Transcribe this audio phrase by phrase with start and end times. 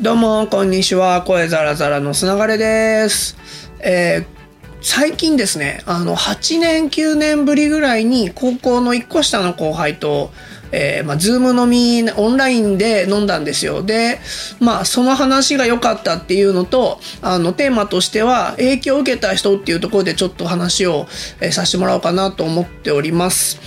[0.00, 1.22] どうも、こんにちは。
[1.22, 3.36] 声ザラザラのつながれです。
[3.80, 4.38] えー
[4.80, 10.30] 最近ですね、あの、8年、9年ぶりぐらいに、高校の1個下の後輩と、
[10.70, 13.82] えーまあ、ズーム飲み、オンラインで飲んだんですよ。
[13.82, 14.20] で、
[14.60, 21.08] まあ、その話が良かったっていうのと、あの、テーマとしては、影響を受けた人っていうところでちょっと話を、
[21.40, 23.58] えーさせてもらおうかなと思っております。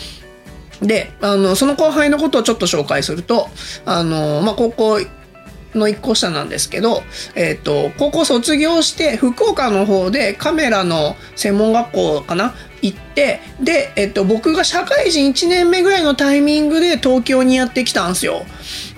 [0.82, 3.50] で、あの、その後輩のことをちょっと紹介すると、
[3.86, 5.00] あの、まあ、高校
[5.76, 7.04] の一個下なんですけど、
[7.36, 18.46] えっ、と、高校卒業して、福岡の方でカメラの専門学校かな行って、で、えっ、と、僕が社会人1年目ぐらいのタイミングで東京にやってきたんですよ。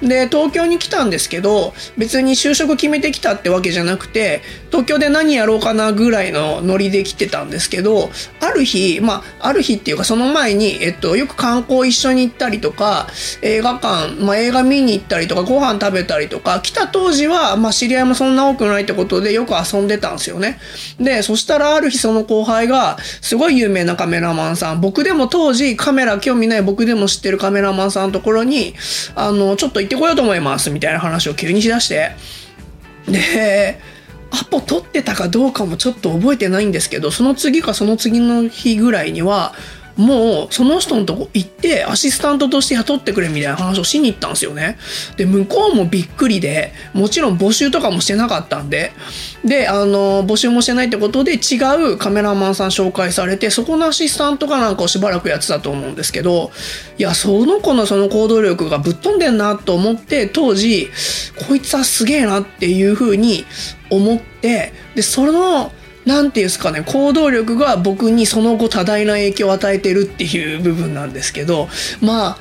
[0.02, 8.10] で、東京に来たんですけど、別に就職決めてきたってわけじゃなくて、東京で何やろうかなぐらいのノリで来てたんですけど、
[8.42, 13.08] ある日、まあ、ある日っていうかその前に、えっと、よく観光一緒に行ったりとか、
[13.42, 20.60] 映画館、まあ、映画見に行ったりとか、ご飯食べたりとか、来た当時は、まあ、知り合いもそんな多くないってことでよく遊んでたんですよね。
[21.00, 28.74] で、そしたらある日その後輩が、すごい有名名なカメラマンさん、僕でも当時カメラ興味ない僕でも知ってるカメラマンさんのところに、
[29.16, 32.12] あの、ちょっと行ってこようと思います、みたいな話を急にしだして、
[33.08, 33.80] で、
[34.32, 39.54] アポ取ってたかどうかもちょっと覚えてないんですけど、その次かその次の日ぐらいには、
[39.96, 44.78] もうその人のとこ行ってアシスタントとして雇ってくれみたいな話をしに行ったんですよね。
[45.18, 48.92] で、向こうもびっくりで、もちろん募集とかもしてなかったんで、
[49.46, 51.58] で、あの、募集もしてないってことで違
[51.94, 56.52] うカメラマンさん紹介されて、そこのアシスタントかなんかをしばらくやってたと思うんですけど、
[56.98, 60.90] いや、その子のその行動力がぶっ飛んでんなと思って、当時、
[61.48, 63.46] こいつはすげえなっていうふうに
[63.90, 65.72] 思って、で、その、
[66.06, 71.70] なんていうんですかね、行動力が僕にその後多大な影響を与えてるっていう部分なんですけど、
[72.02, 72.38] まあ、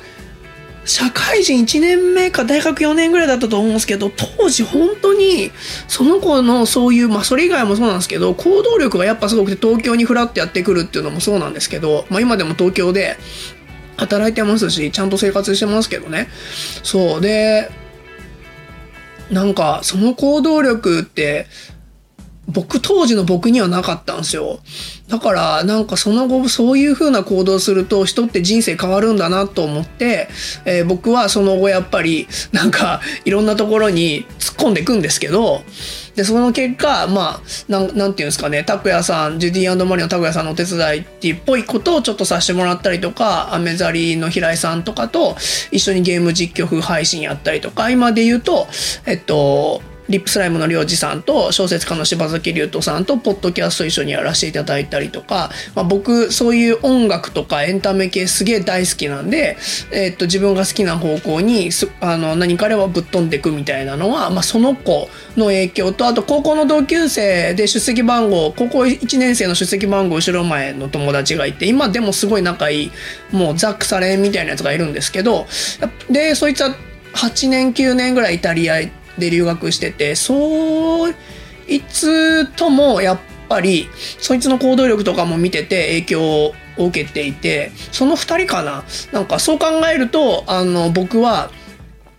[0.85, 5.51] 社会人1年目か大学4年ぐらいだったと思うんですけど、当時本当に
[5.87, 13.17] その子のそういう、まあそれ以外もそうなんですけど、行動力がやっぱすごくて東京にフラッとやってくるっていうのもそうなんですけど、まあ今でも東京で
[13.95, 16.27] 働いてますし、ちゃんと生活してますけどね。
[16.83, 17.21] そう。
[17.21, 17.71] で、
[19.31, 21.47] なんかその行動力って、
[22.53, 24.59] 僕当時の僕にはなかったんですよ。
[25.07, 30.29] だからなんかその後そういう風な行動すると人って人生変わるんだなと思って、
[30.65, 35.63] えー僕はその後やっぱりなんかいろんなところに突っ込んでいくんですけど、
[36.15, 45.35] で、その結果、まあ、なんなんていうんですかね、拓也さん、ジュディマリの拓也さんのお手伝いってっぽいことをちょっとさせてもらったりとか、アメザリの平井さんとかと
[45.71, 48.67] 一緒にゲーム実況風配信やったりとか、今で言うと、
[49.05, 59.57] えっと、リップスライムのりょうじさんと小説家の柴崎龍斗さんとポッドキャスト一緒にやらせていただいたりとか、まあ、僕そういう音楽とかエンタメ系すげえ大好きなんで、
[59.91, 72.91] えっと自分が好きな方向にすあの何かあればぶっ飛んでいくみたいなのは、まあ、その子の影響とあと高校の同級生で出席番号高校1年生の出席番号後ろ前の友達がいて今でもすごい仲いい
[73.31, 75.45] もうザックサレンみたいなやつがいるんですけど
[76.09, 76.75] でそいつは
[77.13, 81.09] 8年9年ぐらいイタリア行ってで留学しててそ
[81.67, 83.19] いつともやっ
[83.49, 83.87] ぱり
[84.19, 88.83] そいつの行動力とかも見てて影響を受けていてその2人かな。
[89.11, 91.51] なんかそう考えるとあの僕は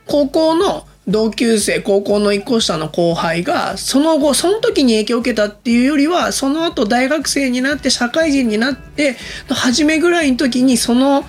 [0.06, 9.16] 高校の同級生高校の一個下の後輩がその後その時に影響を受けたっていうよりはその後大学生になって社会人になって
[9.50, 11.24] 初めぐらいの時にその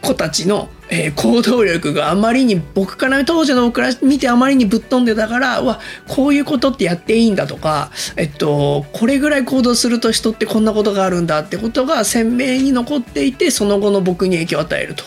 [0.00, 15.04] 子たちの、えー行動力があまりに僕から当時の僕から見てあまりにぶっ飛んでたからわこういうことってやっていいんだとか、えっと、これぐらい行動すると人ってこんなことがあるんだってことが鮮明に残っていてその後の僕に影響を与えると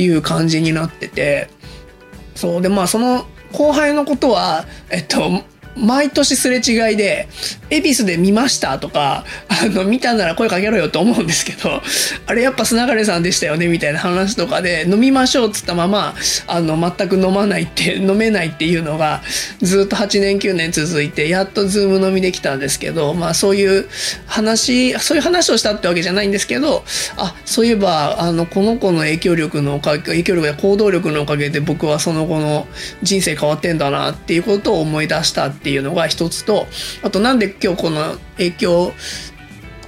[0.00, 1.50] いう感じになってて。
[2.36, 5.42] そうでまあその後輩のことはえっと
[5.76, 7.28] 毎年すれ違いで
[7.68, 11.82] 「恵比寿で見ました」とか「あの見たなら声かけろよ」と思うんですけど
[12.26, 16.14] あれやっぱ砂枯さんでしたよねみたいな話とかで飲みましょうっつったまま
[16.46, 19.22] あの全く飲まないって飲めないっていうのが
[19.60, 23.86] ずっと8年9年続いてやっとズーム飲みできたんですけどまあそういう
[24.26, 26.84] 話そういう話をしたってわけじゃないんですけど
[27.16, 32.66] あそういえばあのこの子の影響力のおかげ影響力や行動力のおかげで僕はその後の
[33.02, 36.68] 人生変わってんだなっていうことを思い出したってていうのが一つと
[37.02, 38.92] あとなんで今日この影響を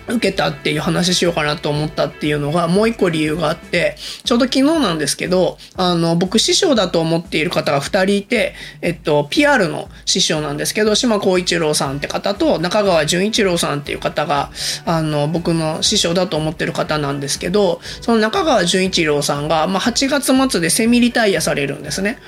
[0.09, 3.95] 受けたっていう話しようかなと思ったっていうのがもう一個理由があって
[4.25, 14.51] ちょうど昨日なんですけどあの僕師匠だと思っている方が2人いて、えっと、PR の師匠なんですけど島光一郎さんって方と中川純一郎さんっていう方が
[14.85, 22.19] あの僕の師匠だと思ってる方なんですけどその中川純一郎さんが、まあ、8月末でセミリタイアされるんですね。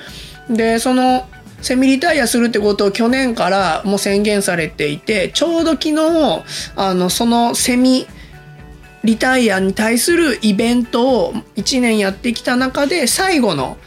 [0.49, 1.27] でその
[1.61, 6.43] セミリタイアするってことを去年からもう宣言されていて、ちょうど昨日、
[6.75, 8.07] あの、そのセミ、
[9.03, 13.77] リタイアに対するイベントを1年やってきた中で最後の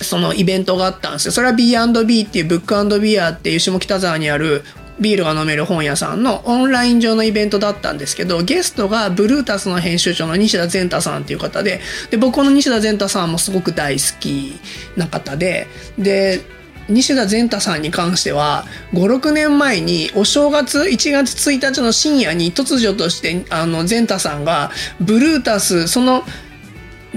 [0.00, 1.32] そのイベントがあったんですよ。
[1.32, 4.64] それは B&B っていうブックビアっていう下北沢にある
[5.00, 11.80] ビールが飲める本屋さんのオンライン上のイベントだったんですけど、ゲストがブルータスの編集長の西田善太さんっていう方で、
[12.10, 14.58] で、僕この西田善太さんもすごく大好き
[14.96, 16.40] な方で、で、
[16.88, 24.70] 西田善太さんに関しては、5、6年前にお正月1月1日の深夜に突如として、あの、善太さんが
[25.00, 26.24] ブルータス、その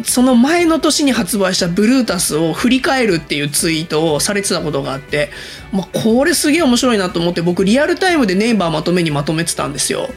[0.04, 5.30] その前の年に発売したブルータスを振り返るっていうツイートをされてたことがあって、
[5.72, 10.10] まあ、これすげえ面白いなと思って僕リアルタイムでネイバーまとめにまとめてたんですよ。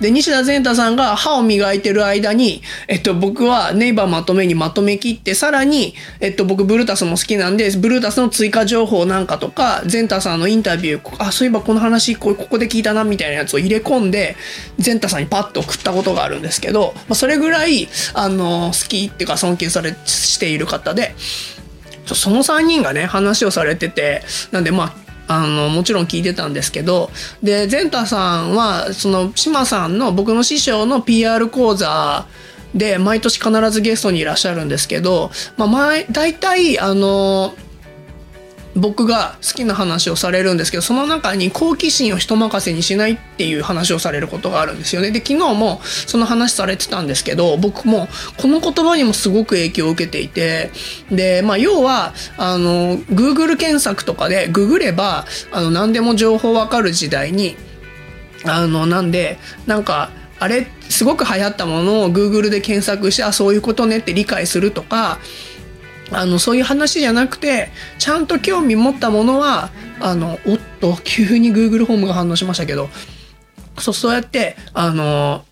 [0.00, 14.36] で、西田善太さんが歯を磨いてる間に、えっと、僕はネイバーまとめにまとめきって、さらに、えっと、僕ブルータスも好きなんで、ブルータスの追加情報なんかとか、善太さんのインタビュー、あ、そういえばこの話ここで聞いたなみたいなやつを入れ込んで、
[14.78, 21.14] 善太さんにパッと送ったことがあるんですけど、まあ、それぐらい、あの、好きってていうか尊敬されしている方で。
[22.06, 24.96] その3人がね話をされててなんでま
[25.28, 32.26] ああのもちろん聞いてたんですけどで善太さんはその島さんの僕の師匠の PR 講座
[32.74, 37.54] で毎年必ずゲストにいらっしゃるんですけど、まあ、前大体あの
[38.76, 45.10] 僕が好きな話をされるんですけどその中に好奇心を人任せにしないっていう話をされることがあるんですよね。
[45.10, 50.70] で昨日もその話されてたんですけど僕もこの言葉にもすごく影響を受けていて
[51.10, 57.56] でまあ要はあの Google 検索とかでググればあの何でも情報わかる時代に
[58.44, 65.18] あのなんでなんかあれすごく流行ったものを Google で検索してあそういうことねって理解するとか
[66.12, 69.70] あのそういう話じゃなくてちゃんと興味持ったものは
[70.00, 72.88] あのおっと急に Google ホームが反応しましたけど
[73.78, 75.44] そうそうやってあの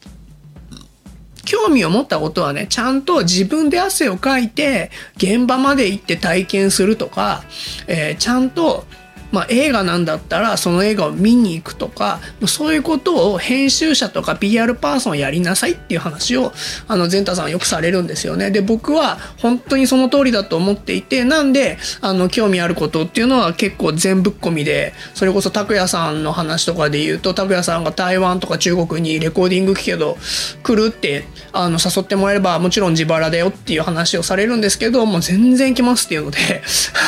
[1.44, 7.42] 興味を持ったことはねちゃんと自分で汗をかいて現場まで行って体験するとか、
[7.86, 8.84] えー、ちゃんと
[9.30, 16.52] まあ、映画なんだったらその映画を見に行くとかそういうことを編集者とか PR パーソンやりなさいっていう話を
[16.86, 18.50] あのゼンタさんはよくされるんですよね。
[18.50, 30.16] で僕は本当にその通りだと思っていてなんであの興味あることっていうのは結構全ぶっ込みでそれこそ拓也さんの話とかで言うと拓也さんが台湾とか中国にレコーディングけど
[30.62, 36.38] 来るってあの誘ってもらえればもちろん自腹だよっていう話をされるんですけどもう全然来ますっていうので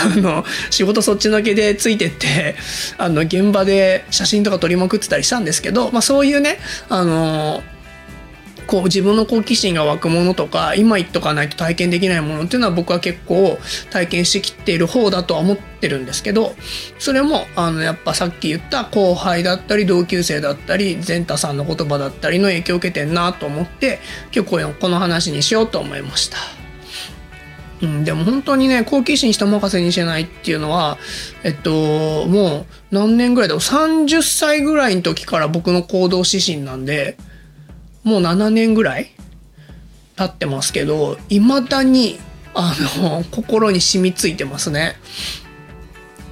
[0.04, 2.56] あの仕事そっちのけでついてって
[2.98, 6.58] あの現場で写真とか撮りまくってたりしたんですけど、まあ、そういうね
[6.88, 7.62] あの
[8.70, 13.58] こう自分の好奇心が湧くものとか今言っとかないと体験できないものっていうのは僕は結構
[13.90, 16.54] 体験してきている方だとは思ってるんですけど
[17.00, 23.98] それもあのやっぱさっき言った後輩だったり同級生だったり善太さんの言葉だったりの影響を受けてんなと思って
[24.32, 26.59] 今日この話にしようと思いました。
[27.82, 30.98] うん、でも本当にね、好奇心人任せにしないっていうのは、
[31.44, 37.16] えっと、もう何年ぐらいだろう、30歳ぐらいの時から僕の行動指針なんで、
[38.04, 39.10] もう7年ぐらい
[40.16, 42.18] 経ってますけど、未だに、
[42.54, 44.96] あの、心に染みついてますね。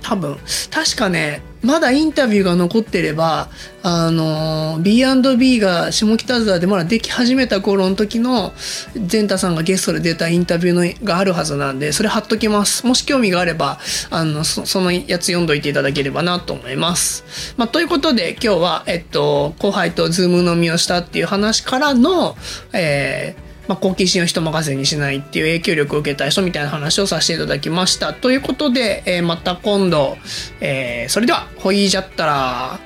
[0.02, 0.37] 多分、
[0.71, 3.49] 確かね、まだインタビューが残ってれば、
[3.83, 8.53] あの、B&B が下北沢でまだでき始めた頃の時の、
[8.95, 12.87] ゼンタさんがゲストで出たインタビューのがあるはずなんで、それ貼っときます。
[12.87, 13.79] もし興味があれば、
[14.11, 17.25] あの、そそのやつ読んどいていただければなと思います。
[17.57, 22.37] まあ、ということで、今日は、えっと、後輩とズーム飲みをしたっていう話からの、
[22.73, 28.15] えー、まあ、好奇心を人任せにしないっていう影響力を受けた人みたいな話をさせていただきました。
[28.15, 30.17] ということで、えー、また今度、
[30.61, 32.81] えー、それでは、ほいじゃったら、